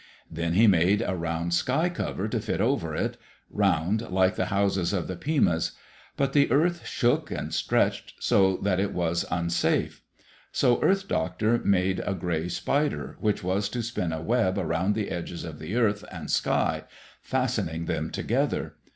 Then 0.31 0.53
he 0.53 0.65
made 0.65 1.03
a 1.03 1.15
round 1.15 1.53
sky 1.53 1.87
cover 1.87 2.27
to 2.27 2.39
fit 2.39 2.59
over 2.59 2.95
it, 2.95 3.17
round 3.51 4.09
like 4.09 4.33
the 4.35 4.47
houses 4.47 4.93
of 4.93 5.07
the 5.07 5.15
Pimas. 5.15 5.73
But 6.17 6.33
the 6.33 6.49
earth 6.49 6.87
shook 6.87 7.29
and 7.29 7.53
stretched, 7.53 8.15
so 8.19 8.57
that 8.63 8.79
it 8.79 8.93
was 8.93 9.25
unsafe. 9.29 10.01
So 10.51 10.81
Earth 10.81 11.07
Doctor 11.07 11.59
made 11.59 12.01
a 12.03 12.15
gray 12.15 12.49
spider 12.49 13.15
which 13.19 13.43
was 13.43 13.69
to 13.69 13.83
spin 13.83 14.11
a 14.11 14.23
web 14.23 14.57
around 14.57 14.95
the 14.95 15.11
edges 15.11 15.43
of 15.43 15.59
the 15.59 15.75
earth 15.75 16.03
and 16.11 16.31
sky, 16.31 16.85
fastening 17.21 17.85
them 17.85 18.09
together. 18.09 18.77